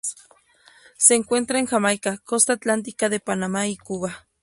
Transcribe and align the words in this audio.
Se 0.97 1.13
encuentra 1.13 1.59
en 1.59 1.67
Jamaica, 1.67 2.17
costa 2.25 2.53
atlántica 2.53 3.07
de 3.07 3.19
Panamá 3.19 3.67
y 3.67 3.77
Cuba. 3.77 4.27